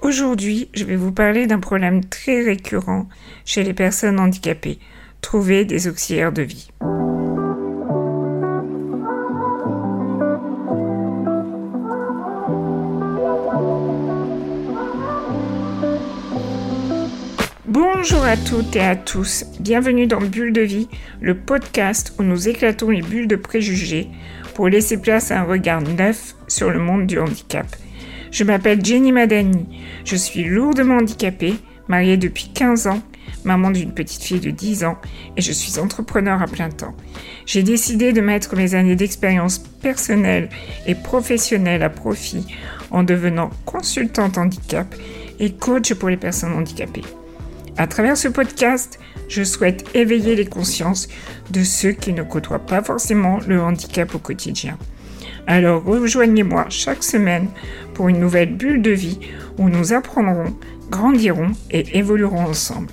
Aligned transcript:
Aujourd'hui, 0.00 0.68
je 0.74 0.84
vais 0.84 0.96
vous 0.96 1.12
parler 1.12 1.46
d'un 1.46 1.60
problème 1.60 2.04
très 2.04 2.42
récurrent 2.42 3.08
chez 3.44 3.62
les 3.62 3.74
personnes 3.74 4.20
handicapées, 4.20 4.78
trouver 5.20 5.64
des 5.64 5.88
auxiliaires 5.88 6.32
de 6.32 6.42
vie. 6.42 6.68
Bonjour 17.66 18.22
à 18.22 18.36
toutes 18.36 18.76
et 18.76 18.80
à 18.80 18.96
tous, 18.96 19.46
bienvenue 19.60 20.06
dans 20.06 20.20
Bulle 20.20 20.52
de 20.52 20.60
vie, 20.60 20.88
le 21.20 21.34
podcast 21.34 22.14
où 22.18 22.22
nous 22.22 22.48
éclatons 22.48 22.90
les 22.90 23.00
bulles 23.00 23.28
de 23.28 23.36
préjugés 23.36 24.08
pour 24.54 24.68
laisser 24.68 25.00
place 25.00 25.30
à 25.30 25.40
un 25.40 25.44
regard 25.44 25.80
neuf 25.80 26.36
sur 26.46 26.70
le 26.70 26.78
monde 26.78 27.06
du 27.06 27.18
handicap. 27.18 27.66
Je 28.34 28.42
m'appelle 28.42 28.84
Jenny 28.84 29.12
Madani, 29.12 29.64
je 30.04 30.16
suis 30.16 30.42
lourdement 30.42 30.96
handicapée, 30.96 31.54
mariée 31.86 32.16
depuis 32.16 32.50
15 32.52 32.88
ans, 32.88 33.00
maman 33.44 33.70
d'une 33.70 33.94
petite 33.94 34.24
fille 34.24 34.40
de 34.40 34.50
10 34.50 34.82
ans 34.82 34.98
et 35.36 35.40
je 35.40 35.52
suis 35.52 35.78
entrepreneur 35.78 36.42
à 36.42 36.48
plein 36.48 36.68
temps. 36.68 36.96
J'ai 37.46 37.62
décidé 37.62 38.12
de 38.12 38.20
mettre 38.20 38.56
mes 38.56 38.74
années 38.74 38.96
d'expérience 38.96 39.58
personnelle 39.58 40.48
et 40.84 40.96
professionnelle 40.96 41.84
à 41.84 41.90
profit 41.90 42.44
en 42.90 43.04
devenant 43.04 43.50
consultante 43.66 44.36
handicap 44.36 44.92
et 45.38 45.52
coach 45.52 45.94
pour 45.94 46.08
les 46.08 46.16
personnes 46.16 46.54
handicapées. 46.54 47.04
À 47.76 47.86
travers 47.86 48.16
ce 48.16 48.26
podcast, 48.26 48.98
je 49.28 49.44
souhaite 49.44 49.84
éveiller 49.94 50.34
les 50.34 50.46
consciences 50.46 51.06
de 51.52 51.62
ceux 51.62 51.92
qui 51.92 52.12
ne 52.12 52.24
côtoient 52.24 52.66
pas 52.66 52.82
forcément 52.82 53.38
le 53.46 53.62
handicap 53.62 54.12
au 54.12 54.18
quotidien. 54.18 54.76
Alors 55.46 55.84
rejoignez-moi 55.84 56.66
chaque 56.70 57.04
semaine 57.04 57.48
pour 57.92 58.08
une 58.08 58.18
nouvelle 58.18 58.54
bulle 58.54 58.82
de 58.82 58.90
vie 58.90 59.20
où 59.58 59.68
nous 59.68 59.92
apprendrons, 59.92 60.56
grandirons 60.90 61.52
et 61.70 61.98
évoluerons 61.98 62.46
ensemble. 62.46 62.92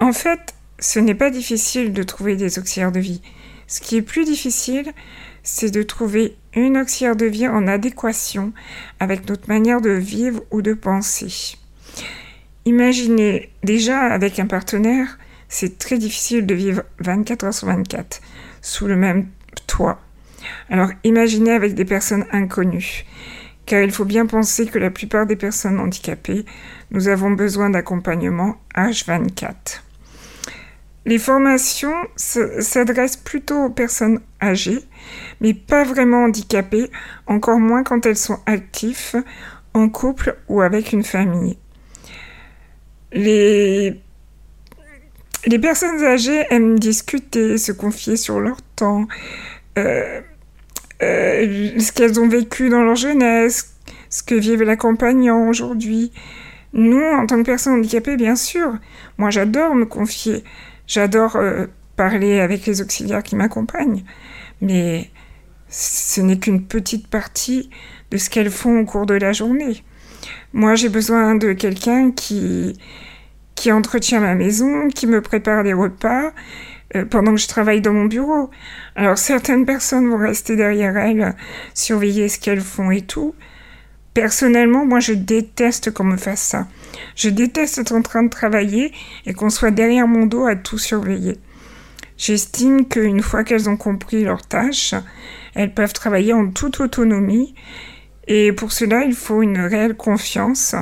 En 0.00 0.12
fait, 0.12 0.54
ce 0.78 0.98
n'est 0.98 1.14
pas 1.14 1.30
difficile 1.30 1.92
de 1.92 2.02
trouver 2.02 2.36
des 2.36 2.58
auxiliaires 2.58 2.92
de 2.92 3.00
vie. 3.00 3.22
Ce 3.68 3.80
qui 3.80 3.96
est 3.96 4.02
plus 4.02 4.24
difficile, 4.24 4.92
c'est 5.42 5.70
de 5.70 5.82
trouver 5.82 6.36
une 6.54 6.76
auxiliaire 6.76 7.16
de 7.16 7.26
vie 7.26 7.48
en 7.48 7.66
adéquation 7.66 8.52
avec 9.00 9.28
notre 9.28 9.48
manière 9.48 9.80
de 9.80 9.90
vivre 9.90 10.42
ou 10.50 10.60
de 10.62 10.74
penser. 10.74 11.56
Imaginez, 12.64 13.50
déjà 13.62 14.00
avec 14.00 14.38
un 14.38 14.46
partenaire, 14.46 15.18
c'est 15.48 15.78
très 15.78 15.98
difficile 15.98 16.46
de 16.46 16.54
vivre 16.54 16.82
24 17.00 17.44
heures 17.44 17.54
sur 17.54 17.68
24 17.68 18.20
sous 18.60 18.86
le 18.86 18.96
même 18.96 19.28
toit. 19.66 20.00
Alors 20.68 20.90
imaginez 21.04 21.52
avec 21.52 21.74
des 21.74 21.84
personnes 21.84 22.24
inconnues, 22.32 23.04
car 23.66 23.82
il 23.82 23.92
faut 23.92 24.04
bien 24.04 24.26
penser 24.26 24.66
que 24.66 24.78
la 24.78 24.90
plupart 24.90 25.26
des 25.26 25.36
personnes 25.36 25.78
handicapées, 25.78 26.44
nous 26.90 27.08
avons 27.08 27.30
besoin 27.30 27.70
d'accompagnement 27.70 28.56
H24. 28.74 29.80
Les 31.04 31.18
formations 31.18 31.94
s'adressent 32.16 33.16
plutôt 33.16 33.64
aux 33.64 33.70
personnes 33.70 34.20
âgées, 34.40 34.84
mais 35.40 35.52
pas 35.52 35.82
vraiment 35.82 36.24
handicapées, 36.24 36.90
encore 37.26 37.58
moins 37.58 37.82
quand 37.82 38.06
elles 38.06 38.16
sont 38.16 38.38
actives, 38.46 39.22
en 39.74 39.88
couple 39.88 40.36
ou 40.48 40.60
avec 40.60 40.92
une 40.92 41.02
famille 41.02 41.56
les, 43.12 44.00
personnes 45.60 46.02
âgées 46.04 46.44
aiment 46.50 46.78
discuter, 46.78 47.58
se 47.58 47.72
confier 47.72 48.16
sur 48.16 48.40
leur 48.40 48.62
temps, 48.76 49.06
euh, 49.78 50.20
euh, 51.02 51.78
ce 51.78 51.92
qu'elles 51.92 52.20
ont 52.20 52.28
vécu 52.28 52.68
dans 52.68 52.82
leur 52.82 52.96
jeunesse, 52.96 53.74
ce 54.08 54.22
que 54.22 54.34
vivent 54.34 54.62
l'accompagnant 54.62 55.48
aujourd'hui. 55.48 56.12
Nous, 56.72 57.02
en 57.02 57.26
tant 57.26 57.38
que 57.38 57.46
personnes 57.46 57.74
handicapées, 57.74 58.16
bien 58.16 58.36
sûr, 58.36 58.78
moi 59.18 59.30
j'adore 59.30 59.74
me 59.74 59.84
confier, 59.84 60.42
j'adore 60.86 61.36
euh, 61.36 61.66
parler 61.96 62.40
avec 62.40 62.66
les 62.66 62.80
auxiliaires 62.80 63.22
qui 63.22 63.36
m'accompagnent, 63.36 64.04
mais 64.60 65.10
ce 65.68 66.20
n'est 66.20 66.38
qu'une 66.38 66.64
petite 66.64 67.08
partie 67.08 67.70
de 68.10 68.16
ce 68.16 68.30
qu'elles 68.30 68.50
font 68.50 68.80
au 68.80 68.84
cours 68.84 69.06
de 69.06 69.14
la 69.14 69.32
journée. 69.32 69.82
Moi, 70.52 70.74
j'ai 70.74 70.88
besoin 70.88 71.34
de 71.34 71.52
quelqu'un 71.52 72.10
qui, 72.10 72.78
qui 73.54 73.72
entretient 73.72 74.20
ma 74.20 74.34
maison, 74.34 74.88
qui 74.88 75.06
me 75.06 75.20
prépare 75.20 75.62
les 75.62 75.72
repas 75.72 76.32
euh, 76.96 77.04
pendant 77.04 77.34
que 77.34 77.40
je 77.40 77.48
travaille 77.48 77.80
dans 77.80 77.92
mon 77.92 78.06
bureau. 78.06 78.50
Alors, 78.96 79.18
certaines 79.18 79.66
personnes 79.66 80.08
vont 80.08 80.18
rester 80.18 80.56
derrière 80.56 80.96
elles, 80.96 81.34
surveiller 81.74 82.28
ce 82.28 82.38
qu'elles 82.38 82.60
font 82.60 82.90
et 82.90 83.02
tout. 83.02 83.34
Personnellement, 84.14 84.84
moi, 84.84 85.00
je 85.00 85.12
déteste 85.12 85.92
qu'on 85.92 86.04
me 86.04 86.16
fasse 86.16 86.42
ça. 86.42 86.68
Je 87.16 87.30
déteste 87.30 87.78
être 87.78 87.92
en 87.92 88.02
train 88.02 88.22
de 88.22 88.28
travailler 88.28 88.92
et 89.26 89.32
qu'on 89.32 89.50
soit 89.50 89.70
derrière 89.70 90.06
mon 90.06 90.26
dos 90.26 90.46
à 90.46 90.56
tout 90.56 90.78
surveiller. 90.78 91.38
J'estime 92.18 92.86
qu'une 92.86 93.22
fois 93.22 93.42
qu'elles 93.42 93.70
ont 93.70 93.78
compris 93.78 94.22
leur 94.22 94.46
tâche, 94.46 94.94
elles 95.54 95.72
peuvent 95.72 95.94
travailler 95.94 96.34
en 96.34 96.50
toute 96.50 96.80
autonomie 96.80 97.54
et 98.28 98.52
pour 98.52 98.72
cela, 98.72 99.04
il 99.04 99.14
faut 99.14 99.42
une 99.42 99.58
réelle 99.58 99.96
confiance. 99.96 100.74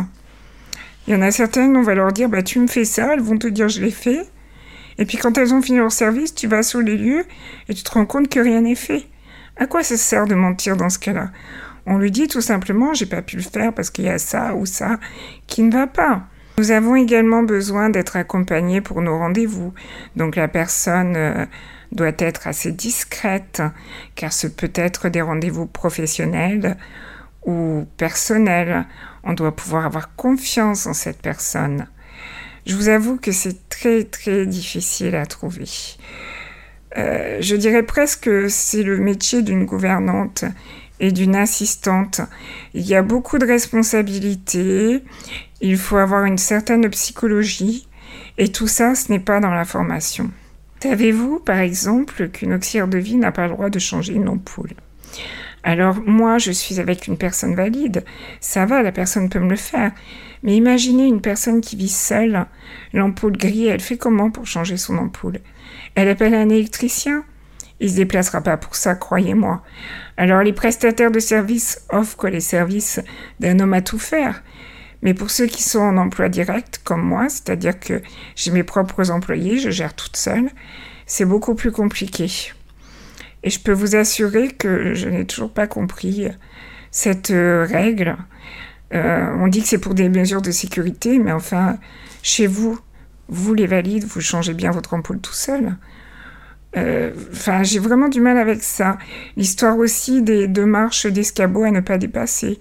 Il 1.07 1.15
y 1.15 1.17
en 1.17 1.23
a 1.23 1.31
certaines, 1.31 1.77
on 1.77 1.83
va 1.83 1.95
leur 1.95 2.13
dire 2.13 2.29
bah, 2.29 2.43
Tu 2.43 2.59
me 2.59 2.67
fais 2.67 2.85
ça, 2.85 3.15
elles 3.15 3.23
vont 3.23 3.39
te 3.39 3.47
dire 3.47 3.69
Je 3.69 3.81
l'ai 3.81 3.91
fait. 3.91 4.27
Et 5.01 5.07
puis 5.07 5.17
quand 5.17 5.37
elles 5.39 5.53
ont 5.53 5.63
fini 5.63 5.79
leur 5.79 5.91
service, 5.91 6.35
tu 6.35 6.47
vas 6.47 6.63
sur 6.63 6.81
les 6.81 6.97
lieux 6.97 7.25
et 7.69 7.75
tu 7.75 7.83
te 7.83 7.91
rends 7.91 8.07
compte 8.07 8.29
que 8.29 8.39
rien 8.39 8.61
n'est 8.61 8.77
fait. 8.77 9.07
À 9.57 9.67
quoi 9.67 9.83
ça 9.83 9.97
sert 9.97 10.27
de 10.27 10.35
mentir 10.35 10.77
dans 10.77 10.91
ce 10.91 10.99
cas-là? 10.99 11.31
On 11.87 11.99
lui 11.99 12.11
dit 12.11 12.29
tout 12.29 12.43
simplement 12.43 12.95
J'ai 12.95 13.07
pas 13.07 13.23
pu 13.23 13.37
le 13.37 13.43
faire 13.43 13.73
parce 13.73 13.91
qu'il 13.91 14.05
y 14.05 14.11
a 14.11 14.19
ça 14.19 14.55
ou 14.55 14.67
ça 14.67 15.01
qui 15.47 15.63
ne 15.63 15.73
va 15.73 15.87
pas. 15.87 16.23
Nous 16.59 16.71
avons 16.71 16.95
également 16.95 17.43
besoin 17.43 17.89
d'être 17.89 18.17
accompagnés 18.17 18.83
pour 18.83 19.01
nos 19.01 19.17
rendez-vous. 19.17 19.73
Donc 20.17 20.37
la 20.37 20.47
personne 20.47 21.17
euh, 21.17 21.47
doit 21.93 22.13
être 22.19 22.47
assez 22.47 22.71
discrète, 22.71 23.63
car 24.15 24.33
ce 24.33 24.47
peut 24.47 24.73
être 24.75 25.09
des 25.09 25.23
rendez-vous 25.23 25.67
professionnels 25.67 26.77
ou 27.47 27.87
personnel. 27.97 28.87
On 29.25 29.33
doit 29.33 29.57
pouvoir 29.57 29.87
avoir 29.87 30.15
confiance 30.17 30.87
en 30.87 30.93
cette 30.93 31.23
personne. 31.23 31.87
Je 32.67 32.77
vous 32.77 32.89
avoue 32.89 33.17
que 33.17 33.33
c'est 33.33 33.69
très 33.69 34.05
très 34.05 34.47
difficile 34.47 35.15
à 35.15 35.27
trouver. 35.27 35.65
Euh, 36.97 37.39
je 37.41 37.57
dirais 37.57 37.83
presque 37.83 38.25
que 38.25 38.49
c'est 38.49 38.83
le 38.83 38.99
métier 38.99 39.43
d'une 39.43 39.65
gouvernante 39.65 40.45
et 40.99 41.13
d'une 41.13 41.37
assistante. 41.37 42.21
Il 42.75 42.87
y 42.87 42.95
a 42.95 43.03
beaucoup 43.03 43.39
de 43.39 43.47
responsabilités, 43.47 45.03
il 45.61 45.79
faut 45.79 45.97
avoir 45.97 46.25
une 46.25 46.39
certaine 46.39 46.89
psychologie, 46.91 47.89
et 48.39 48.51
tout 48.51 48.69
ça, 48.69 48.95
ce 48.95 49.11
n'est 49.11 49.21
pas 49.21 49.41
dans 49.41 49.53
la 49.53 49.65
formation. 49.65 50.31
Savez-vous, 50.83 51.41
par 51.41 51.59
exemple, 51.59 52.29
qu'une 52.29 52.55
auxiliaire 52.55 52.89
de 52.89 52.99
vie 52.99 53.17
n'a 53.17 53.33
pas 53.33 53.47
le 53.47 53.53
droit 53.53 53.71
de 53.71 53.79
changer 53.79 54.15
une 54.15 54.29
ampoule? 54.29 54.73
Alors 55.63 55.97
moi, 56.07 56.39
je 56.39 56.53
suis 56.53 56.81
avec 56.81 57.07
une 57.07 57.19
personne 57.19 57.55
valide, 57.55 58.05
ça 58.41 58.67
va, 58.67 58.83
la 58.83 58.93
personne 58.93 59.29
peut 59.29 59.39
me 59.39 59.51
le 59.51 59.57
faire. 59.57 59.93
Mais 60.43 60.57
imaginez 60.57 61.07
une 61.07 61.21
personne 61.21 61.61
qui 61.61 61.77
vit 61.77 61.89
seule, 61.89 62.47
l'ampoule 62.95 63.37
grille, 63.37 63.67
elle 63.67 63.81
fait 63.81 63.99
comment 63.99 64.31
pour 64.31 64.47
changer 64.47 64.79
son 64.79 64.97
ampoule? 64.97 65.41
Elle 65.95 66.09
appelle 66.09 66.35
un 66.35 66.49
électricien? 66.49 67.25
Il 67.79 67.91
se 67.91 67.97
déplacera 67.97 68.43
pas 68.43 68.57
pour 68.57 68.75
ça, 68.75 68.95
croyez-moi. 68.95 69.63
Alors 70.17 70.43
les 70.43 70.53
prestataires 70.53 71.11
de 71.11 71.19
services 71.19 71.85
offrent 71.91 72.29
les 72.29 72.41
services 72.41 73.01
d'un 73.39 73.59
homme 73.61 73.75
à 73.75 73.83
tout 73.83 73.99
faire. 73.99 74.43
Mais 75.03 75.15
pour 75.15 75.31
ceux 75.31 75.47
qui 75.47 75.63
sont 75.63 75.81
en 75.81 75.97
emploi 75.97 76.29
direct, 76.29 76.81
comme 76.85 77.03
moi, 77.03 77.29
c'est-à-dire 77.31 77.79
que 77.79 78.03
j'ai 78.37 78.51
mes 78.51 78.65
propres 78.65 79.11
employés, 79.11 79.59
je 79.59 79.71
gère 79.71 79.95
toute 79.95 80.17
seule, 80.17 80.51
c'est 81.07 81.25
beaucoup 81.25 81.55
plus 81.55 81.73
compliqué. 81.73 82.53
Et 83.43 83.51
je 83.51 83.61
peux 83.61 83.73
vous 83.73 83.97
assurer 83.97 84.49
que 84.49 84.95
je 84.95 85.09
n'ai 85.09 85.25
toujours 85.25 85.53
pas 85.53 85.67
compris 85.67 86.29
cette 86.91 87.31
euh, 87.31 87.67
règle. 87.69 88.17
Euh, 88.93 89.27
on 89.39 89.49
dit 89.49 89.63
que 89.63 89.69
c'est 89.69 89.79
pour 89.79 89.95
des 89.95 90.09
mesures 90.09 90.43
de 90.43 90.51
sécurité, 90.51 91.19
mais 91.19 91.33
enfin, 91.33 91.79
chez 92.23 92.47
vous, 92.47 92.79
vous 93.29 93.55
les 93.55 93.67
valides, 93.67 94.05
vous 94.05 94.21
changez 94.21 94.55
bien 94.55 94.71
votre 94.73 94.95
ampoule 94.95 95.21
tout 95.21 95.33
seul. 95.33 95.77
Euh, 96.77 97.13
enfin, 97.33 97.63
j'ai 97.63 97.79
vraiment 97.79 98.09
du 98.09 98.21
mal 98.21 98.37
avec 98.37 98.63
ça. 98.63 98.99
L'histoire 99.37 99.79
aussi 99.79 100.23
des 100.23 100.49
deux 100.49 100.67
marches 100.67 101.07
d'escabeau 101.07 101.65
à 101.65 101.71
ne 101.71 101.81
pas 101.81 101.99
dépasser. 101.99 102.59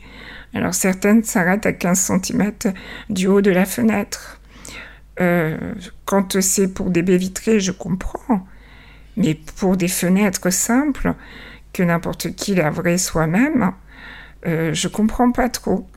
Alors 0.54 0.74
certaines 0.74 1.24
s'arrêtent 1.24 1.68
à 1.68 1.74
15 1.74 2.00
cm 2.24 2.52
du 3.10 3.28
haut 3.28 3.42
de 3.42 3.52
la 3.52 3.66
fenêtre. 3.66 4.40
quand 6.06 6.42
c'est 6.42 6.74
pour 6.74 6.90
des 6.90 7.04
baies 7.04 7.18
vitrées, 7.18 7.60
je 7.60 7.72
comprends. 7.72 8.48
Mais 9.20 9.36
pour 9.58 9.78
des 9.78 9.88
fenêtres 9.88 10.50
simples, 10.50 11.14
que 11.74 11.84
n'importe 11.84 12.36
qui 12.36 12.56
laverait 12.56 12.98
soi-même, 12.98 13.74
euh, 14.48 14.74
je 14.74 14.88
comprends 14.88 15.32
pas 15.32 15.50
trop. 15.50 15.88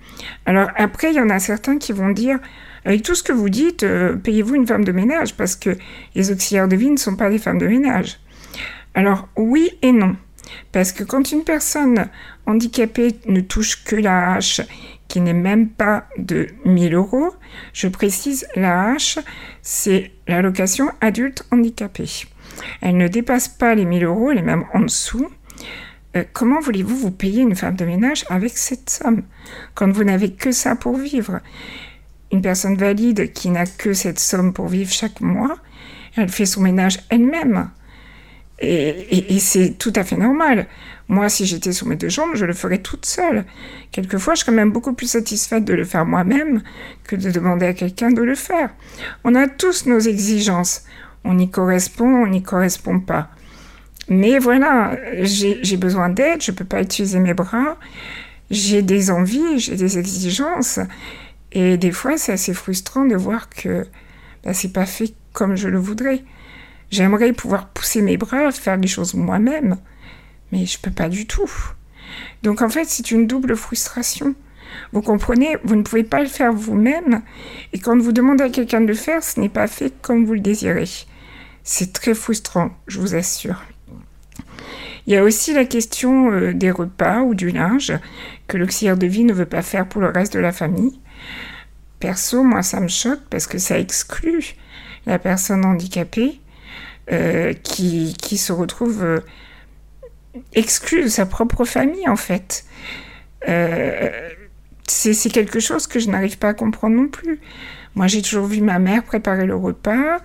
Alors 0.45 0.71
après, 0.77 1.11
il 1.11 1.17
y 1.17 1.21
en 1.21 1.31
a 1.31 1.39
certains 1.39 1.79
qui 1.79 1.93
vont 1.93 2.11
dire, 2.11 2.39
avec 2.85 3.03
tout 3.03 3.15
ce 3.15 3.23
que 3.23 3.33
vous 3.33 3.49
dites, 3.49 3.85
euh, 3.85 4.17
payez-vous 4.17 4.57
une 4.57 4.67
femme 4.67 4.85
de 4.85 4.93
ménage, 4.93 5.35
parce 5.35 5.57
que 5.57 5.79
les 6.15 6.31
auxiliaires 6.31 6.69
de 6.69 6.77
vie 6.77 6.91
ne 6.91 6.97
sont 6.97 7.17
pas 7.17 7.31
des 7.31 7.39
femmes 7.39 7.59
de 7.59 7.67
ménage. 7.67 8.19
Alors 8.95 9.29
oui 9.37 9.71
et 9.81 9.93
non. 9.93 10.17
Parce 10.73 10.93
que 10.93 11.05
quand 11.05 11.33
une 11.33 11.45
personne 11.45 12.09
handicapée 12.47 13.17
ne 13.27 13.41
touche 13.41 13.85
que 13.85 13.97
la 13.97 14.35
hache, 14.35 14.61
qui 15.09 15.21
n'est 15.21 15.33
même 15.33 15.69
pas 15.69 16.07
de 16.19 16.49
1000 16.65 16.95
euros, 16.95 17.33
je 17.73 17.87
précise, 17.87 18.47
la 18.57 18.91
hache, 18.91 19.19
c'est 19.63 20.11
l'allocation 20.27 20.91
adulte 21.01 21.45
handicapé. 21.51 22.07
Elle 22.81 22.97
ne 22.97 23.09
dépasse 23.09 23.49
pas 23.49 23.75
les 23.75 23.85
1000 23.85 24.05
euros, 24.05 24.31
elle 24.31 24.39
est 24.39 24.43
même 24.43 24.65
en 24.75 24.81
dessous. 24.81 25.29
Euh, 26.17 26.25
comment 26.33 26.61
voulez-vous 26.61 26.97
vous 26.97 27.11
payer 27.11 27.43
une 27.43 27.57
femme 27.57 27.77
de 27.77 27.85
ménage 27.85 28.25
avec 28.29 28.57
cette 28.57 28.91
somme 28.91 29.23
quand 29.75 29.91
vous 29.91 30.05
n'avez 30.05 30.33
que 30.33 30.53
ça 30.53 30.77
pour 30.77 30.97
vivre? 30.97 31.41
Une 32.33 32.43
personne 32.43 32.77
valide 32.77 33.33
qui 33.33 33.51
n'a 33.51 33.67
que 33.67 33.93
cette 33.93 34.19
somme 34.19 34.53
pour 34.53 34.69
vivre 34.69 34.91
chaque 34.91 35.21
mois, 35.21 35.59
elle 36.17 36.29
fait 36.29 36.47
son 36.47 36.63
ménage 36.63 36.99
elle-même. 37.09 37.71
Et, 38.65 39.41
c'est 39.41 39.77
tout 39.77 39.93
à 39.97 40.05
fait 40.05 40.17
normal. 40.17 40.69
Moi, 41.09 41.29
si 41.29 41.47
j'étais 41.47 41.73
sur 41.73 41.89
mes 41.89 41.97
deux 41.97 42.09
jambes, 42.09 42.31
je 42.35 42.45
le 42.45 42.53
ferais 42.53 42.79
toute 42.79 43.07
seule. 43.07 43.45
Quelquefois, 43.91 44.35
je 44.35 44.43
serais 44.43 44.53
même 44.53 44.71
beaucoup 44.71 44.93
plus 44.93 45.09
satisfaite 45.09 45.65
de 45.65 45.75
le 45.75 45.85
faire 45.85 46.07
moi-même 46.07 46.63
que 47.03 47.17
de 47.17 47.31
demander 47.33 47.67
à 47.67 47.75
quelqu'un 47.75 48.11
de 48.11 48.23
le 48.23 48.37
faire. 48.37 48.71
On 49.25 49.35
a 49.35 49.49
tous 49.49 49.87
nos 49.87 49.99
exigences. 49.99 50.85
On 51.25 51.39
y 51.39 51.51
correspond, 51.51 52.25
on 52.25 52.27
n'y 52.27 52.43
correspond 52.43 53.01
pas. 53.01 53.31
Mais 54.09 54.39
voilà, 54.39 54.97
j'ai 55.23 55.77
besoin 55.77 56.09
d'aide, 56.09 56.43
je 56.43 56.51
ne 56.51 56.57
peux 56.57 56.65
pas 56.65 56.83
utiliser 56.83 57.21
mes 57.21 57.35
bras, 57.35 57.79
j'ai 58.51 58.83
des 58.83 59.11
envies, 59.11 59.59
j'ai 59.59 59.77
des 59.77 59.99
exigences. 59.99 60.81
Et 61.53 61.77
des 61.77 61.93
fois, 61.93 62.19
c'est 62.19 62.33
assez 62.33 62.55
frustrant 62.55 63.05
de 63.05 63.15
voir 63.15 63.49
que 63.49 63.87
bah, 64.45 64.55
c'est 64.55 64.73
pas 64.73 64.87
fait 64.87 65.15
comme 65.33 65.57
je 65.57 65.69
le 65.69 65.79
voudrais. 65.79 66.25
J'aimerais 66.91 67.33
pouvoir 67.33 67.69
pousser 67.69 68.03
mes 68.03 68.17
bras, 68.17 68.51
faire 68.51 68.77
les 68.77 68.89
choses 68.89 69.15
moi-même, 69.15 69.77
mais 70.51 70.67
je 70.67 70.79
peux 70.79 70.91
pas 70.91 71.09
du 71.09 71.27
tout. 71.27 71.51
Donc 72.43 72.61
en 72.61 72.69
fait, 72.69 72.85
c'est 72.87 73.11
une 73.11 73.27
double 73.27 73.57
frustration. 73.57 74.35
Vous 74.93 75.03
comprenez, 75.03 75.57
vous 75.65 75.77
ne 75.77 75.83
pouvez 75.83 76.05
pas 76.05 76.21
le 76.21 76.29
faire 76.29 76.53
vous-même, 76.53 77.23
et 77.73 77.79
quand 77.79 77.99
vous 77.99 78.13
demandez 78.13 78.45
à 78.45 78.51
quelqu'un 78.51 78.81
de 78.81 78.87
le 78.87 78.95
faire, 78.95 79.23
ce 79.23 79.39
n'est 79.41 79.49
pas 79.49 79.67
fait 79.67 79.93
comme 80.03 80.25
vous 80.25 80.35
le 80.35 80.41
désirez. 80.41 80.89
C'est 81.65 81.93
très 81.93 82.15
frustrant, 82.15 82.71
je 82.87 82.99
vous 82.99 83.15
assure. 83.15 83.63
Il 85.07 85.13
y 85.13 85.17
a 85.17 85.23
aussi 85.23 85.53
la 85.53 85.65
question 85.65 86.31
euh, 86.31 86.53
des 86.53 86.71
repas 86.71 87.21
ou 87.21 87.35
du 87.35 87.51
linge 87.51 87.93
que 88.47 88.57
l'auxiliaire 88.57 88.97
de 88.97 89.07
vie 89.07 89.25
ne 89.25 89.33
veut 89.33 89.47
pas 89.47 89.63
faire 89.63 89.89
pour 89.89 90.01
le 90.01 90.09
reste 90.09 90.33
de 90.33 90.39
la 90.39 90.53
famille. 90.53 91.01
Perso, 91.99 92.43
moi, 92.43 92.63
ça 92.63 92.81
me 92.81 92.89
choque 92.89 93.21
parce 93.31 93.47
que 93.47 93.59
ça 93.59 93.79
exclut 93.79 94.55
la 95.07 95.19
personne 95.19 95.65
handicapée 95.65 96.41
euh, 97.11 97.53
qui, 97.53 98.15
se 98.39 98.53
retrouve 98.53 99.03
euh, 99.03 99.21
exclue 100.55 101.03
de 101.03 101.09
sa 101.09 101.27
propre 101.27 101.65
famille, 101.65 102.09
en 102.09 102.17
fait. 102.17 102.65
c'est 104.87 105.31
quelque 105.31 105.59
chose 105.59 105.87
que 105.87 105.99
je 105.99 106.09
n'arrive 106.09 106.39
pas 106.39 106.51
à 106.51 106.55
comprendre 106.55 106.97
non 106.97 107.09
plus. 107.09 107.41
Moi, 107.95 108.07
j'ai 108.07 108.23
toujours 108.23 108.47
vu 108.47 108.61
ma 108.61 108.79
mère 108.79 109.03
préparer 109.03 109.47
le 109.47 109.55
repas. 109.55 110.19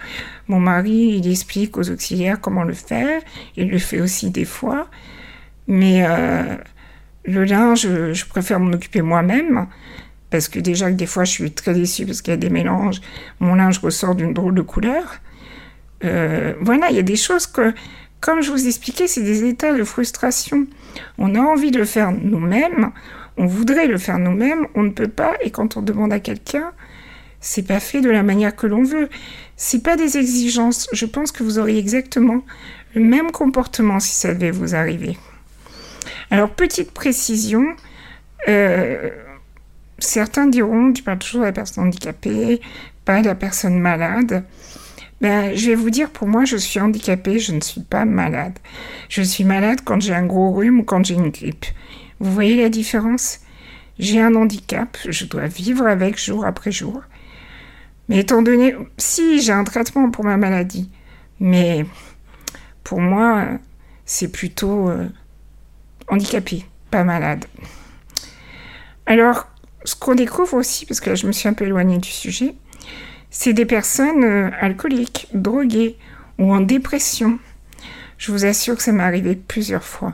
Mon 0.48 0.60
mari, 0.60 1.19
il 1.19 1.30
explique 1.30 1.78
aux 1.78 1.90
auxiliaires 1.90 2.40
comment 2.40 2.64
le 2.64 2.74
faire. 2.74 3.22
Il 3.58 3.69
le 3.69 3.78
fait 3.78 4.00
aussi 4.00 4.30
des 4.30 4.46
fois. 4.46 4.88
Mais 5.68 6.06
euh, 6.08 6.56
le 7.25 7.44
linge, 7.44 7.81
je, 7.81 8.25
préfère 8.25 8.60
m'en 8.60 8.72
occuper 8.72 9.02
moi-même. 9.02 9.68
Parce 10.30 10.48
que 10.48 10.60
déjà 10.60 10.92
des 10.92 11.06
fois, 11.06 11.25
je 11.25 11.31
suis 11.31 11.52
très 11.52 11.74
déçue 11.74 12.06
parce 12.06 12.22
qu'il 12.22 12.31
y 12.31 12.34
a 12.34 12.38
des 12.38 12.50
mélanges. 12.50 13.02
Mon 13.40 13.56
linge 13.56 13.80
ressort 13.80 14.16
d'une 14.16 14.34
drôle 14.34 14.56
de 14.56 14.62
couleur. 14.62 15.19
Euh, 16.04 16.54
voilà, 16.62 16.90
il 16.90 16.96
y 16.96 17.00
a 17.00 17.04
des 17.04 17.16
choses 17.16 17.48
que, 17.48 17.74
comme 18.22 18.42
je 18.42 18.52
vous 18.52 18.68
expliquais, 18.68 19.08
c'est 19.08 19.24
des 19.24 19.46
états 19.46 19.74
de 19.74 19.84
frustration. 19.84 20.68
On 21.18 21.36
a 21.36 21.40
envie 21.40 21.72
de 21.72 21.80
le 21.80 21.86
faire 21.86 22.12
nous-mêmes. 22.12 22.92
On 23.38 23.46
voudrait 23.46 23.88
le 23.88 23.98
faire 23.98 24.19
nous-mêmes. 24.19 24.68
On 24.75 24.84
ne 24.84 24.90
peut 24.90 25.08
pas. 25.08 25.34
Et 25.42 25.52
quand 25.52 25.78
on 25.78 25.81
demande 25.81 26.14
à 26.14 26.19
quelqu'un, 26.19 26.72
c'est 27.47 27.63
pas 27.63 27.79
fait 27.79 28.01
de 28.01 28.09
la 28.09 28.23
manière 28.23 28.53
que 28.53 28.67
l'on 28.67 28.83
veut. 28.83 29.07
C'est 29.55 29.81
pas 29.81 29.95
des 29.95 30.17
exigences. 30.17 30.89
Je 30.91 31.05
pense 31.05 31.31
que 31.31 31.44
vous 31.44 31.59
auriez 31.59 31.79
exactement 31.79 32.41
le 32.94 33.01
même 33.01 33.31
comportement 33.31 34.01
si 34.01 34.13
ça 34.13 34.33
devait 34.33 34.51
vous 34.51 34.75
arriver. 34.75 35.17
Alors, 36.29 36.49
petite 36.49 36.91
précision, 36.91 37.65
euh, 38.49 39.09
certains 39.97 40.47
diront, 40.47 40.91
tu 40.91 41.03
parles 41.03 41.19
toujours 41.19 41.39
de 41.39 41.45
la 41.45 41.53
personne 41.53 41.85
handicapée, 41.85 42.59
pas 43.05 43.21
de 43.21 43.27
la 43.27 43.35
personne 43.35 43.79
malade. 43.79 44.44
Ben, 45.21 45.55
je 45.55 45.67
vais 45.67 45.75
vous 45.75 45.89
dire, 45.89 46.09
pour 46.09 46.27
moi, 46.27 46.44
je 46.44 46.57
suis 46.57 46.81
handicapée, 46.81 47.39
je 47.39 47.53
ne 47.53 47.61
suis 47.61 47.81
pas 47.81 48.03
malade. 48.03 48.59
Je 49.07 49.21
suis 49.21 49.45
malade 49.45 49.79
quand 49.85 50.01
j'ai 50.01 50.13
un 50.13 50.25
gros 50.25 50.51
rhume 50.51 50.81
ou 50.81 50.83
quand 50.83 51.05
j'ai 51.05 51.15
une 51.15 51.29
grippe. 51.29 51.65
Vous 52.19 52.31
voyez 52.33 52.61
la 52.61 52.67
différence? 52.67 53.39
J'ai 53.99 54.19
un 54.19 54.35
handicap, 54.35 54.97
je 55.07 55.23
dois 55.23 55.47
vivre 55.47 55.88
avec 55.88 56.21
jour 56.21 56.45
après 56.45 56.73
jour. 56.73 57.01
Mais 58.09 58.19
étant 58.19 58.42
donné, 58.42 58.75
si 58.98 59.42
j'ai 59.42 59.51
un 59.51 59.63
traitement 59.63 60.09
pour 60.12 60.24
ma 60.24 60.38
maladie, 60.38 60.89
mais 61.39 61.86
pour 62.83 63.01
moi, 63.01 63.45
c'est 64.06 64.31
plutôt 64.31 64.89
euh, 64.89 65.07
handicapé, 66.07 66.65
pas 66.89 67.04
malade. 67.04 67.45
Alors, 69.06 69.48
ce 69.83 69.95
qu'on 69.95 70.15
découvre 70.15 70.56
aussi, 70.56 70.86
parce 70.86 71.00
que 71.00 71.09
là 71.09 71.15
je 71.15 71.27
me 71.27 71.31
suis 71.31 71.48
un 71.48 71.54
peu 71.54 71.65
éloignée 71.65 71.98
du 71.98 72.09
sujet, 72.09 72.56
c'est 73.30 73.54
des 73.54 73.65
personnes 73.65 74.24
euh, 74.24 74.50
alcooliques, 74.59 75.27
droguées 75.33 75.98
ou 76.39 76.54
en 76.54 76.62
dépression. 76.62 77.39
Je 78.18 78.31
vous 78.31 78.45
assure 78.45 78.75
que 78.75 78.83
ça 78.83 78.92
m'est 78.92 79.04
arrivé 79.04 79.36
plusieurs 79.36 79.83
fois. 79.83 80.13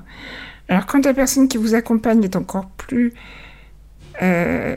Alors 0.68 0.86
quand 0.86 1.06
la 1.06 1.14
personne 1.14 1.48
qui 1.48 1.58
vous 1.58 1.76
accompagne 1.76 2.24
est 2.24 2.36
encore 2.36 2.70
plus 2.72 3.14
euh, 4.22 4.76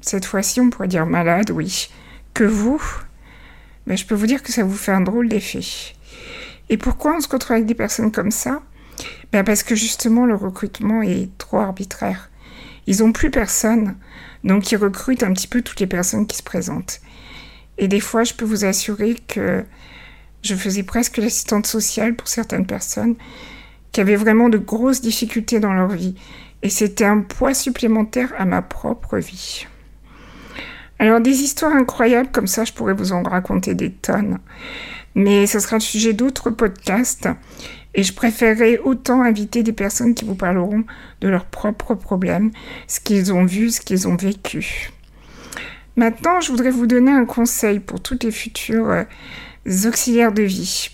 cette 0.00 0.24
fois-ci, 0.24 0.60
on 0.60 0.70
pourrait 0.70 0.88
dire 0.88 1.06
malade, 1.06 1.50
oui, 1.50 1.88
que 2.34 2.44
vous, 2.44 2.82
mais 3.86 3.96
je 3.96 4.06
peux 4.06 4.14
vous 4.14 4.26
dire 4.26 4.42
que 4.42 4.52
ça 4.52 4.64
vous 4.64 4.76
fait 4.76 4.92
un 4.92 5.00
drôle 5.00 5.28
d'effet. 5.28 5.60
Et 6.68 6.76
pourquoi 6.76 7.16
on 7.16 7.20
se 7.20 7.28
retrouve 7.28 7.56
avec 7.56 7.66
des 7.66 7.74
personnes 7.74 8.12
comme 8.12 8.30
ça 8.30 8.62
ben 9.32 9.44
Parce 9.44 9.62
que 9.62 9.74
justement, 9.74 10.26
le 10.26 10.34
recrutement 10.34 11.02
est 11.02 11.36
trop 11.38 11.58
arbitraire. 11.58 12.30
Ils 12.86 12.98
n'ont 12.98 13.12
plus 13.12 13.30
personne, 13.30 13.96
donc 14.44 14.72
ils 14.72 14.76
recrutent 14.76 15.22
un 15.22 15.32
petit 15.32 15.46
peu 15.46 15.62
toutes 15.62 15.80
les 15.80 15.86
personnes 15.86 16.26
qui 16.26 16.36
se 16.36 16.42
présentent. 16.42 17.00
Et 17.78 17.88
des 17.88 18.00
fois, 18.00 18.24
je 18.24 18.34
peux 18.34 18.44
vous 18.44 18.64
assurer 18.64 19.16
que 19.28 19.64
je 20.42 20.54
faisais 20.54 20.82
presque 20.82 21.18
l'assistante 21.18 21.66
sociale 21.66 22.14
pour 22.14 22.28
certaines 22.28 22.66
personnes 22.66 23.14
qui 23.92 24.00
avaient 24.00 24.16
vraiment 24.16 24.48
de 24.48 24.58
grosses 24.58 25.00
difficultés 25.00 25.60
dans 25.60 25.72
leur 25.72 25.90
vie. 25.90 26.14
Et 26.62 26.70
c'était 26.70 27.04
un 27.04 27.20
poids 27.20 27.54
supplémentaire 27.54 28.32
à 28.38 28.44
ma 28.44 28.62
propre 28.62 29.18
vie. 29.18 29.66
Alors 31.02 31.20
des 31.20 31.42
histoires 31.42 31.72
incroyables 31.72 32.30
comme 32.30 32.46
ça, 32.46 32.64
je 32.64 32.72
pourrais 32.72 32.94
vous 32.94 33.10
en 33.10 33.24
raconter 33.24 33.74
des 33.74 33.90
tonnes. 33.90 34.38
Mais 35.16 35.48
ce 35.48 35.58
sera 35.58 35.74
le 35.74 35.80
sujet 35.80 36.12
d'autres 36.12 36.50
podcasts. 36.50 37.28
Et 37.96 38.04
je 38.04 38.14
préférerais 38.14 38.78
autant 38.78 39.20
inviter 39.20 39.64
des 39.64 39.72
personnes 39.72 40.14
qui 40.14 40.24
vous 40.24 40.36
parleront 40.36 40.84
de 41.20 41.26
leurs 41.26 41.46
propres 41.46 41.96
problèmes, 41.96 42.52
ce 42.86 43.00
qu'ils 43.00 43.32
ont 43.32 43.44
vu, 43.44 43.70
ce 43.70 43.80
qu'ils 43.80 44.06
ont 44.06 44.14
vécu. 44.14 44.92
Maintenant, 45.96 46.40
je 46.40 46.52
voudrais 46.52 46.70
vous 46.70 46.86
donner 46.86 47.10
un 47.10 47.24
conseil 47.24 47.80
pour 47.80 48.00
toutes 48.00 48.22
les 48.22 48.30
futures 48.30 48.88
euh, 48.88 49.02
auxiliaires 49.88 50.32
de 50.32 50.44
vie. 50.44 50.88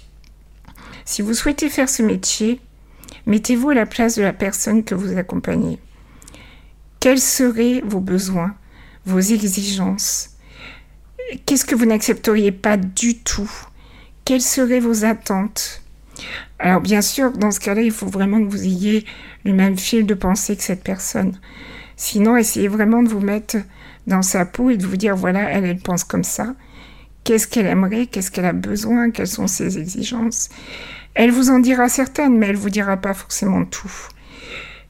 Si 1.05 1.21
vous 1.21 1.35
souhaitez 1.35 1.69
faire 1.69 1.91
ce 1.91 2.03
métier, 2.03 2.63
mettez-vous 3.27 3.69
à 3.69 3.75
la 3.75 3.85
place 3.85 4.17
de 4.17 4.23
la 4.23 4.33
personne 4.33 4.85
que 4.85 4.95
vous 4.95 5.19
accompagnez. 5.19 5.79
Quels 6.99 7.21
seraient 7.21 7.83
vos 7.85 8.01
besoins 8.01 8.55
vos 9.09 9.21
exigences 9.21 10.31
Qu'est-ce 11.45 11.65
que 11.65 11.75
vous 11.75 11.85
n'accepteriez 11.85 12.53
pas 12.53 12.77
du 12.77 13.19
tout? 13.19 13.51
Quelles 14.25 14.41
seraient 14.41 14.81
vos 14.81 15.05
attentes? 15.05 15.83
Alors 16.59 16.81
bien 16.81 17.03
sûr, 17.03 17.33
dans 17.33 17.51
ce 17.51 17.61
cas-là, 17.61 17.83
il 17.83 17.93
faut 17.93 18.07
vraiment 18.07 18.43
que 18.43 18.51
vous 18.51 18.65
ayez 18.65 19.05
le 19.45 19.53
même 19.53 19.77
fil 19.77 20.07
de 20.07 20.15
pensée 20.15 20.57
que 20.57 20.63
cette 20.63 20.83
personne. 20.83 21.39
Sinon, 21.97 22.37
essayez 22.37 22.69
vraiment 22.69 23.03
de 23.03 23.09
vous 23.09 23.21
mettre 23.21 23.57
dans 24.07 24.23
sa 24.23 24.47
peau 24.47 24.71
et 24.71 24.77
de 24.77 24.87
vous 24.87 24.97
dire, 24.97 25.17
voilà, 25.17 25.51
elle, 25.51 25.79
pense 25.79 26.05
comme 26.05 26.25
ça. 26.25 26.55
Qu'est-ce 27.25 27.47
qu'elle 27.47 27.67
aimerait? 27.67 28.07
Qu'est-ce 28.07 28.31
qu'elle 28.31 28.47
a 28.47 28.55
besoin? 28.55 29.11
Quelles 29.11 29.27
sont 29.27 29.47
ses 29.47 29.79
exigences? 29.79 30.49
Elle 31.15 31.31
vous 31.31 31.51
en 31.51 31.59
dira 31.59 31.89
certaines, 31.89 32.39
mais 32.39 32.47
elle 32.47 32.57
vous 32.57 32.71
dira 32.71 32.97
pas 32.97 33.13
forcément 33.13 33.65
tout. 33.65 33.93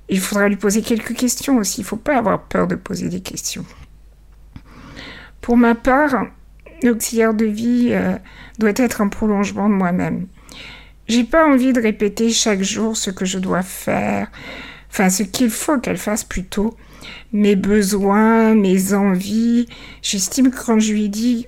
Il 0.09 0.21
faudra 0.21 0.49
lui 0.49 0.57
poser 0.57 0.83
quelques 0.83 1.15
questions 1.15 1.59
aussi. 1.59 1.81
Il 1.81 1.85
ne 1.85 1.89
faut 1.89 1.97
pas 1.97 2.17
avoir 2.17 2.45
peur 2.45 2.69
de 2.69 2.77
poser 2.77 3.09
des 3.09 3.21
questions. 3.21 3.65
Pour 5.41 5.57
ma 5.57 5.75
part, 5.75 6.27
l'auxiliaire 6.83 7.35
de 7.35 7.47
vie 7.47 7.89
euh, 7.93 8.17
doit 8.59 8.73
être 8.77 9.01
un 9.01 9.09
prolongement 9.09 9.69
de 9.69 9.75
moi-même. 9.75 10.27
J'ai 11.09 11.25
pas 11.25 11.47
envie 11.47 11.73
de 11.73 11.81
répéter 11.81 12.31
chaque 12.31 12.63
jour 12.63 12.97
ce 12.97 13.11
que 13.11 13.25
je 13.25 13.39
dois 13.39 13.63
faire, 13.63 14.31
enfin 14.91 15.09
ce 15.09 15.23
qu'il 15.23 15.51
faut 15.51 15.79
qu'elle 15.79 15.97
fasse 15.97 16.25
plutôt, 16.25 16.77
mes 17.33 17.57
besoins, 17.57 18.55
mes 18.55 18.93
envies. 18.93 19.69
J'estime 20.03 20.51
que 20.51 20.63
quand 20.63 20.79
je 20.79 20.93
lui 20.93 21.09
dis 21.09 21.47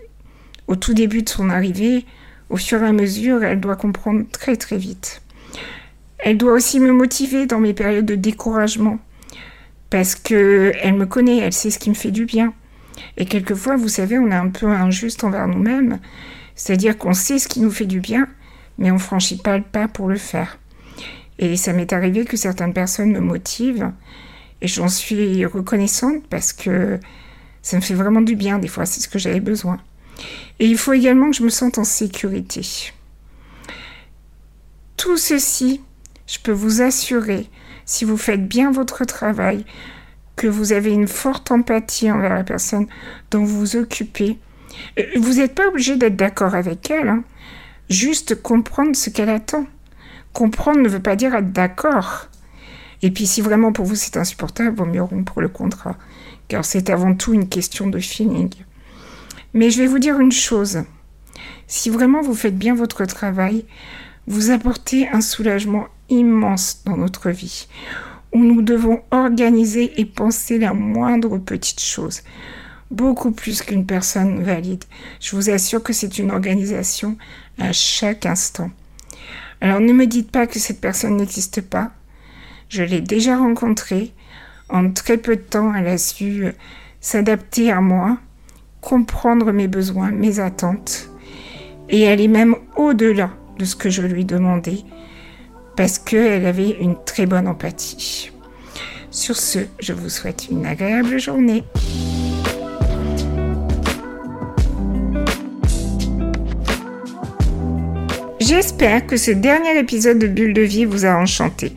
au 0.66 0.76
tout 0.76 0.94
début 0.94 1.22
de 1.22 1.28
son 1.28 1.50
arrivée, 1.50 2.06
au 2.48 2.56
fur 2.56 2.82
et 2.82 2.86
à 2.86 2.92
mesure, 2.92 3.44
elle 3.44 3.60
doit 3.60 3.76
comprendre 3.76 4.24
très 4.32 4.56
très 4.56 4.78
vite. 4.78 5.20
Elle 6.18 6.36
doit 6.36 6.52
aussi 6.52 6.80
me 6.80 6.92
motiver 6.92 7.46
dans 7.46 7.60
mes 7.60 7.74
périodes 7.74 8.06
de 8.06 8.14
découragement. 8.14 8.98
Parce 9.90 10.14
que 10.14 10.72
elle 10.80 10.94
me 10.94 11.06
connaît, 11.06 11.38
elle 11.38 11.52
sait 11.52 11.70
ce 11.70 11.78
qui 11.78 11.90
me 11.90 11.94
fait 11.94 12.12
du 12.12 12.24
bien. 12.24 12.54
Et 13.16 13.26
quelquefois, 13.26 13.76
vous 13.76 13.88
savez, 13.88 14.18
on 14.18 14.30
est 14.30 14.34
un 14.34 14.48
peu 14.48 14.66
injuste 14.66 15.24
envers 15.24 15.48
nous-mêmes. 15.48 15.98
C'est-à-dire 16.54 16.98
qu'on 16.98 17.14
sait 17.14 17.38
ce 17.38 17.48
qui 17.48 17.60
nous 17.60 17.70
fait 17.70 17.86
du 17.86 18.00
bien, 18.00 18.28
mais 18.78 18.90
on 18.90 18.98
franchit 18.98 19.38
pas 19.38 19.58
le 19.58 19.64
pas 19.64 19.88
pour 19.88 20.08
le 20.08 20.16
faire. 20.16 20.58
Et 21.38 21.56
ça 21.56 21.72
m'est 21.72 21.92
arrivé 21.92 22.24
que 22.24 22.36
certaines 22.36 22.74
personnes 22.74 23.12
me 23.12 23.20
motivent, 23.20 23.92
et 24.60 24.68
j'en 24.68 24.88
suis 24.88 25.46
reconnaissante 25.46 26.26
parce 26.28 26.52
que 26.52 27.00
ça 27.62 27.76
me 27.76 27.82
fait 27.82 27.94
vraiment 27.94 28.20
du 28.20 28.36
bien, 28.36 28.58
des 28.58 28.68
fois, 28.68 28.84
c'est 28.84 29.00
ce 29.00 29.08
que 29.08 29.18
j'avais 29.18 29.40
besoin. 29.40 29.80
Et 30.58 30.66
il 30.66 30.76
faut 30.76 30.92
également 30.92 31.30
que 31.30 31.36
je 31.36 31.42
me 31.42 31.48
sente 31.48 31.78
en 31.78 31.84
sécurité. 31.84 32.92
Tout 34.98 35.16
ceci, 35.16 35.80
je 36.26 36.38
peux 36.38 36.52
vous 36.52 36.82
assurer, 36.82 37.48
si 37.86 38.04
vous 38.04 38.18
faites 38.18 38.46
bien 38.46 38.70
votre 38.70 39.04
travail, 39.06 39.64
vous 40.46 40.72
avez 40.72 40.92
une 40.92 41.08
forte 41.08 41.50
empathie 41.50 42.10
envers 42.10 42.34
la 42.34 42.44
personne 42.44 42.86
dont 43.30 43.44
vous 43.44 43.58
vous 43.58 43.76
occupez. 43.76 44.38
Euh, 44.98 45.04
vous 45.16 45.34
n'êtes 45.34 45.54
pas 45.54 45.68
obligé 45.68 45.96
d'être 45.96 46.16
d'accord 46.16 46.54
avec 46.54 46.90
elle, 46.90 47.08
hein. 47.08 47.24
juste 47.88 48.40
comprendre 48.40 48.96
ce 48.96 49.10
qu'elle 49.10 49.28
attend. 49.28 49.66
Comprendre 50.32 50.80
ne 50.80 50.88
veut 50.88 51.02
pas 51.02 51.16
dire 51.16 51.34
être 51.34 51.52
d'accord. 51.52 52.28
Et 53.02 53.10
puis 53.10 53.26
si 53.26 53.40
vraiment 53.40 53.72
pour 53.72 53.86
vous 53.86 53.94
c'est 53.94 54.16
insupportable, 54.16 54.76
vaut 54.76 54.84
mieux 54.84 55.02
rompre 55.02 55.40
le 55.40 55.48
contrat, 55.48 55.96
car 56.48 56.64
c'est 56.64 56.90
avant 56.90 57.14
tout 57.14 57.32
une 57.32 57.48
question 57.48 57.86
de 57.86 57.98
feeling. 57.98 58.50
Mais 59.54 59.70
je 59.70 59.82
vais 59.82 59.88
vous 59.88 59.98
dire 59.98 60.20
une 60.20 60.32
chose. 60.32 60.82
Si 61.66 61.90
vraiment 61.90 62.20
vous 62.20 62.34
faites 62.34 62.58
bien 62.58 62.74
votre 62.74 63.04
travail, 63.04 63.64
vous 64.26 64.50
apportez 64.50 65.08
un 65.08 65.20
soulagement 65.20 65.86
immense 66.08 66.82
dans 66.84 66.96
notre 66.96 67.30
vie, 67.30 67.68
où 68.32 68.38
nous 68.38 68.62
devons 68.62 69.02
organiser 69.10 70.00
et 70.00 70.04
penser 70.04 70.58
la 70.58 70.72
moindre 70.72 71.38
petite 71.38 71.80
chose, 71.80 72.22
beaucoup 72.90 73.32
plus 73.32 73.62
qu'une 73.62 73.86
personne 73.86 74.42
valide. 74.42 74.84
Je 75.20 75.34
vous 75.36 75.50
assure 75.50 75.82
que 75.82 75.92
c'est 75.92 76.18
une 76.18 76.30
organisation 76.30 77.16
à 77.58 77.72
chaque 77.72 78.26
instant. 78.26 78.70
Alors 79.60 79.80
ne 79.80 79.92
me 79.92 80.06
dites 80.06 80.30
pas 80.30 80.46
que 80.46 80.58
cette 80.58 80.80
personne 80.80 81.16
n'existe 81.16 81.60
pas. 81.60 81.90
Je 82.68 82.82
l'ai 82.82 83.00
déjà 83.00 83.36
rencontrée. 83.36 84.12
En 84.68 84.90
très 84.90 85.16
peu 85.16 85.36
de 85.36 85.42
temps, 85.42 85.74
elle 85.74 85.88
a 85.88 85.98
su 85.98 86.44
s'adapter 87.00 87.72
à 87.72 87.80
moi, 87.80 88.18
comprendre 88.80 89.52
mes 89.52 89.66
besoins, 89.66 90.12
mes 90.12 90.38
attentes, 90.38 91.10
et 91.88 92.06
aller 92.06 92.28
même 92.28 92.54
au-delà 92.76 93.30
de 93.58 93.64
ce 93.64 93.74
que 93.74 93.90
je 93.90 94.02
lui 94.02 94.24
demandais, 94.24 94.84
parce 95.76 95.98
qu'elle 95.98 96.46
avait 96.46 96.76
une 96.80 96.96
très 97.04 97.26
bonne 97.26 97.48
empathie. 97.48 98.30
Sur 99.10 99.36
ce, 99.36 99.60
je 99.78 99.92
vous 99.92 100.08
souhaite 100.08 100.48
une 100.50 100.66
agréable 100.66 101.18
journée. 101.18 101.64
J'espère 108.40 109.06
que 109.06 109.16
ce 109.16 109.30
dernier 109.30 109.78
épisode 109.78 110.18
de 110.18 110.26
Bulle 110.26 110.54
de 110.54 110.62
vie 110.62 110.84
vous 110.84 111.04
a 111.04 111.14
enchanté. 111.14 111.72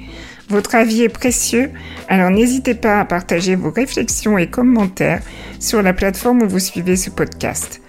Votre 0.50 0.74
avis 0.74 1.04
est 1.04 1.10
précieux, 1.10 1.70
alors 2.08 2.32
n'hésitez 2.32 2.74
pas 2.74 3.00
à 3.00 3.06
partager 3.06 3.56
vos 3.56 3.70
réflexions 3.70 4.40
et 4.40 4.50
commentaires 4.50 5.22
sur 5.60 5.84
la 5.84 5.94
plateforme 5.94 6.42
où 6.42 6.50
vous 6.50 6.60
suivez 6.60 6.96
ce 6.96 7.12
podcast. 7.12 7.83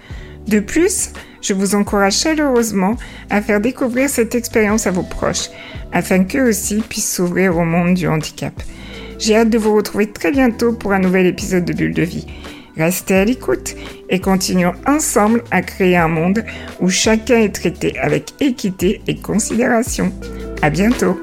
De 0.47 0.59
plus, 0.59 1.11
je 1.41 1.53
vous 1.53 1.75
encourage 1.75 2.17
chaleureusement 2.17 2.97
à 3.29 3.41
faire 3.41 3.61
découvrir 3.61 4.09
cette 4.09 4.35
expérience 4.35 4.87
à 4.87 4.91
vos 4.91 5.03
proches, 5.03 5.49
afin 5.91 6.23
qu'eux 6.23 6.49
aussi 6.49 6.77
puissent 6.77 7.15
s'ouvrir 7.15 7.57
au 7.57 7.65
monde 7.65 7.95
du 7.95 8.07
handicap. 8.07 8.53
J'ai 9.19 9.35
hâte 9.35 9.49
de 9.49 9.57
vous 9.57 9.75
retrouver 9.75 10.11
très 10.11 10.31
bientôt 10.31 10.73
pour 10.73 10.91
un 10.93 10.99
nouvel 10.99 11.25
épisode 11.25 11.65
de 11.65 11.73
Bulle 11.73 11.93
de 11.93 12.03
vie. 12.03 12.27
Restez 12.77 13.15
à 13.15 13.25
l'écoute 13.25 13.75
et 14.09 14.19
continuons 14.19 14.73
ensemble 14.85 15.43
à 15.51 15.61
créer 15.61 15.95
un 15.95 16.09
monde 16.09 16.43
où 16.81 16.89
chacun 16.89 17.37
est 17.37 17.55
traité 17.55 17.97
avec 17.99 18.33
équité 18.41 19.01
et 19.07 19.15
considération. 19.15 20.11
À 20.61 20.69
bientôt! 20.69 21.17